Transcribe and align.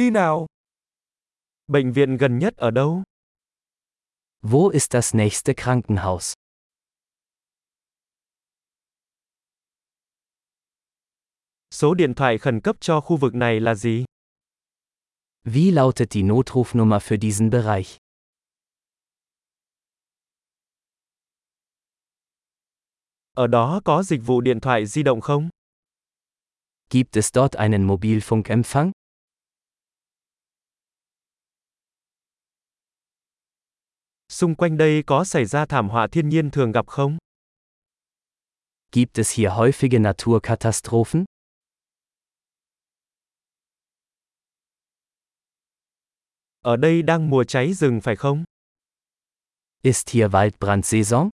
đi 0.00 0.10
nào? 0.10 0.46
Bệnh 1.66 1.92
viện 1.92 2.16
gần 2.16 2.38
nhất 2.38 2.56
ở 2.56 2.70
đâu? 2.70 3.02
Wo 4.42 4.68
ist 4.68 4.92
das 4.92 5.14
nächste 5.14 5.54
Krankenhaus? 5.54 6.32
Số 11.70 11.94
điện 11.94 12.14
thoại 12.14 12.38
khẩn 12.38 12.60
cấp 12.60 12.76
cho 12.80 13.00
khu 13.00 13.16
vực 13.16 13.34
này 13.34 13.60
là 13.60 13.74
gì? 13.74 14.04
Wie 15.44 15.74
lautet 15.74 16.08
die 16.10 16.22
Notrufnummer 16.22 16.98
für 16.98 17.18
diesen 17.20 17.50
Bereich? 17.50 17.98
Ở 23.32 23.46
đó 23.46 23.80
có 23.84 24.02
dịch 24.02 24.20
vụ 24.26 24.40
điện 24.40 24.60
thoại 24.60 24.86
di 24.86 25.02
động 25.02 25.20
không? 25.20 25.48
Gibt 26.90 27.16
es 27.16 27.30
dort 27.34 27.56
einen 27.56 27.86
Mobilfunkempfang? 27.86 28.92
Xung 34.40 34.54
quanh 34.54 34.76
đây 34.76 35.02
có 35.06 35.24
xảy 35.24 35.44
ra 35.44 35.66
thảm 35.66 35.88
họa 35.88 36.06
thiên 36.12 36.28
nhiên 36.28 36.50
thường 36.50 36.72
gặp 36.72 36.86
không? 36.86 37.18
Gibt 38.92 39.18
es 39.18 39.38
hier 39.38 39.50
häufige 39.50 40.02
Naturkatastrophen? 40.02 41.24
Ở 46.60 46.76
đây 46.76 47.02
đang 47.02 47.30
mùa 47.30 47.44
cháy 47.44 47.74
rừng 47.74 48.00
phải 48.00 48.16
không? 48.16 48.44
Ist 49.82 50.10
hier 50.10 50.30
Waldbrandsaison? 50.30 51.30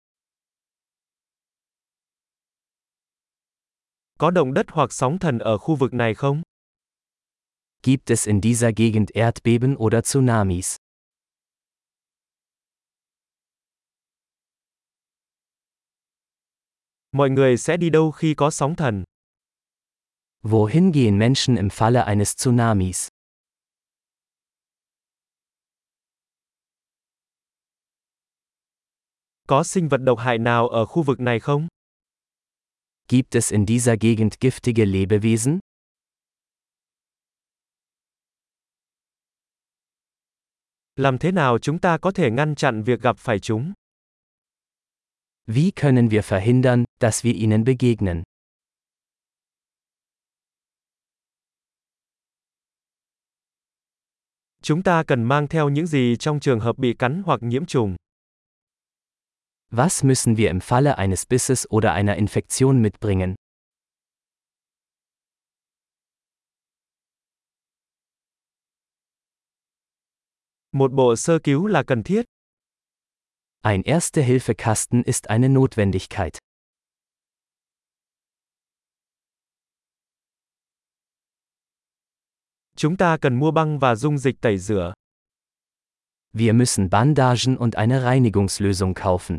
Có 4.19 4.31
động 4.31 4.55
đất 4.55 4.67
hoặc 4.69 4.93
sóng 4.93 5.19
thần 5.19 5.39
ở 5.39 5.59
khu 5.59 5.77
vực 5.77 5.95
này 5.95 6.15
không? 6.15 6.43
Gibt 7.83 8.11
es 8.11 8.27
in 8.27 8.41
dieser 8.41 8.71
Gegend 8.77 9.11
Erdbeben 9.15 9.77
oder 9.77 10.05
Tsunamis? 10.05 10.77
Mọi 17.15 17.31
người 17.31 17.57
sẽ 17.57 17.77
đi 17.77 17.91
đâu 17.91 18.11
khi 18.11 18.35
có 18.35 18.51
sóng 18.51 18.77
thần? 18.77 19.05
Wohin 20.43 20.93
gehen 20.93 21.19
Menschen 21.19 21.57
im 21.57 21.69
Falle 21.69 22.05
eines 22.07 22.37
Tsunamis? 22.37 23.09
Có 29.49 29.65
sinh 29.65 29.89
vật 29.89 29.97
độc 29.97 30.19
hại 30.19 30.39
nào 30.39 30.69
ở 30.69 30.87
khu 30.87 31.03
vực 31.03 31.21
này 31.21 31.41
không? 31.41 31.69
Gibt 33.09 33.37
es 33.37 33.53
in 33.53 33.67
dieser 33.67 33.97
Gegend 34.01 34.35
giftige 34.41 34.85
Lebewesen? 34.85 35.59
Làm 40.97 41.19
thế 41.19 41.33
nào 41.33 41.59
chúng 41.59 41.79
ta 41.79 41.99
có 41.99 42.11
thể 42.11 42.31
ngăn 42.31 42.55
chặn 42.55 42.83
việc 42.83 43.01
gặp 43.01 43.19
phải 43.19 43.39
chúng? 43.39 43.73
Wie 45.47 45.73
können 45.73 46.11
wir 46.11 46.23
verhindern, 46.23 46.85
dass 47.01 47.23
wir 47.23 47.35
ihnen 47.35 47.65
begegnen? 47.65 48.23
Chúng 54.63 54.83
ta 54.83 55.03
cần 55.07 55.23
mang 55.25 55.49
theo 55.49 55.69
những 55.69 55.87
gì 55.87 56.17
trong 56.17 56.41
trường 56.41 56.61
hợp 56.61 56.79
bị 56.79 56.95
cắn 56.99 57.23
hoặc 57.27 57.41
nhiễm 57.43 57.67
trùng? 57.67 57.97
Was 59.71 60.05
müssen 60.05 60.37
wir 60.37 60.49
im 60.49 60.61
Falle 60.61 60.95
eines 60.95 61.29
Bisses 61.29 61.67
oder 61.69 61.93
einer 61.93 62.17
Infektion 62.17 62.83
mitbringen? 62.83 63.35
Một 70.73 70.93
bộ 70.93 71.17
sơ 71.17 71.39
cứu 71.39 71.67
là 71.67 71.83
cần 71.83 72.03
thiết. 72.03 72.34
Ein 73.67 73.83
Erste-Hilfe-Kasten 73.83 75.05
ist 75.05 75.31
eine 75.31 75.49
Notwendigkeit. 75.49 76.39
Chúng 82.77 82.97
ta 82.97 83.17
cần 83.21 83.35
mua 83.39 83.51
băng 83.51 83.79
và 83.79 83.95
dung 83.95 84.19
dịch 84.19 84.41
tẩy 84.41 84.59
rửa. 84.59 84.93
Wir 86.33 86.53
müssen 86.53 86.91
Bandagen 86.91 87.57
und 87.57 87.75
eine 87.75 88.03
Reinigungslösung 88.03 88.95
kaufen. 88.95 89.39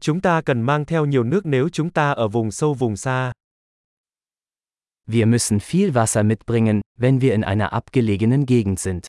Chúng 0.00 0.20
ta 0.20 0.42
cần 0.46 0.62
mang 0.62 0.84
theo 0.84 1.06
nhiều 1.06 1.24
nước 1.24 1.40
nếu 1.46 1.68
chúng 1.68 1.90
ta 1.90 2.12
ở 2.12 2.28
vùng 2.28 2.50
sâu 2.50 2.74
vùng 2.74 2.96
xa. 2.96 3.32
Wir 5.10 5.24
müssen 5.24 5.60
viel 5.60 5.94
Wasser 5.94 6.22
mitbringen, 6.22 6.82
wenn 6.98 7.22
wir 7.22 7.32
in 7.32 7.42
einer 7.42 7.72
abgelegenen 7.72 8.44
Gegend 8.44 8.78
sind. 8.78 9.06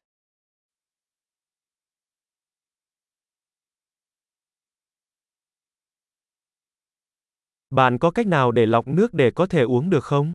Bạn 7.70 7.98
có 7.98 8.12
cách 8.12 8.28
nào 8.28 8.52
để 8.52 8.66
lọc 8.66 8.88
nước 8.88 9.14
để 9.14 9.32
có 9.36 9.46
thể 9.46 9.62
uống 9.62 9.90
được 9.90 10.04
không? 10.04 10.34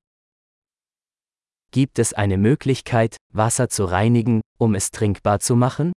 Gibt 1.73 1.99
es 1.99 2.15
eine 2.15 2.37
Möglichkeit, 2.37 3.17
Wasser 3.33 3.67
zu 3.67 3.87
reinigen, 3.87 4.41
um 4.59 4.75
es 4.75 4.91
trinkbar 4.91 5.41
zu 5.41 5.57
machen? 5.57 5.93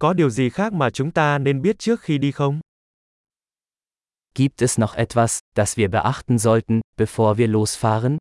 Có 0.00 0.12
điều 0.12 0.30
gì 0.30 0.50
khác 0.50 0.72
mà 0.72 0.90
chúng 0.90 1.10
ta 1.10 1.38
nên 1.38 1.62
biết 1.62 1.78
trước 1.78 2.00
khi 2.00 2.18
đi 2.18 2.32
không? 2.32 2.60
Gibt 4.34 4.62
es 4.62 4.78
noch 4.78 4.94
etwas, 4.96 5.40
das 5.54 5.78
wir 5.78 5.90
beachten 5.90 6.38
sollten, 6.38 6.80
bevor 6.96 7.38
wir 7.38 7.48
losfahren? 7.48 8.18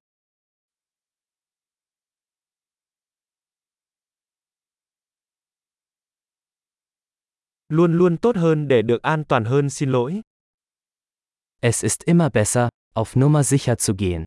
Luôn 7.69 7.97
luôn 7.97 8.17
tốt 8.17 8.35
hơn 8.35 8.67
để 8.67 8.81
được 8.81 9.01
an 9.01 9.23
toàn 9.23 9.45
hơn 9.45 9.69
xin 9.69 9.91
lỗi. 9.91 10.21
Es 11.61 11.83
ist 11.83 12.03
immer 12.05 12.29
besser, 12.33 12.69
auf 12.93 13.19
Nummer 13.19 13.53
sicher 13.53 13.77
zu 13.77 13.93
gehen. 13.97 14.23